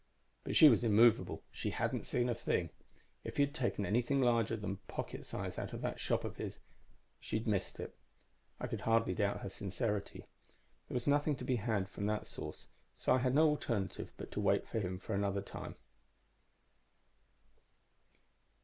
"But 0.43 0.55
she 0.55 0.67
was 0.67 0.83
immovable; 0.83 1.43
she 1.51 1.69
hadn't 1.69 2.07
seen 2.07 2.27
a 2.27 2.33
thing. 2.33 2.71
If 3.23 3.37
he 3.37 3.43
had 3.43 3.53
taken 3.53 3.85
anything 3.85 4.19
larger 4.19 4.55
than 4.57 4.77
pocket 4.87 5.25
size 5.27 5.59
out 5.59 5.73
of 5.73 5.81
that 5.81 5.99
shop 5.99 6.23
of 6.23 6.37
his, 6.37 6.57
she 7.19 7.37
had 7.37 7.45
missed 7.45 7.79
it. 7.79 7.95
I 8.59 8.65
could 8.65 8.81
hardly 8.81 9.13
doubt 9.13 9.41
her 9.41 9.49
sincerity. 9.51 10.25
There 10.87 10.95
was 10.95 11.05
nothing 11.05 11.35
to 11.35 11.45
be 11.45 11.57
had 11.57 11.87
from 11.87 12.07
that 12.07 12.25
source; 12.25 12.65
so 12.97 13.13
I 13.13 13.19
had 13.19 13.35
no 13.35 13.47
alternative 13.47 14.11
but 14.17 14.31
to 14.31 14.39
wait 14.39 14.67
for 14.67 14.79
him 14.79 14.99
another 15.07 15.43
time." 15.43 15.75